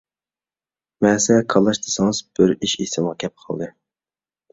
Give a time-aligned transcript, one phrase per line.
[1.05, 3.69] مەسە-كالاچ دېسىڭىز بىر ئىش ئېسىمگە كېلىپ قالدى.